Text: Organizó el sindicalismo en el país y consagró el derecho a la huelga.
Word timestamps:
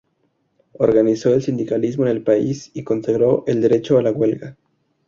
Organizó 0.79 1.31
el 1.31 1.43
sindicalismo 1.43 2.05
en 2.05 2.09
el 2.13 2.23
país 2.23 2.71
y 2.73 2.83
consagró 2.83 3.43
el 3.45 3.61
derecho 3.61 3.99
a 3.99 4.01
la 4.01 4.09
huelga. 4.09 4.57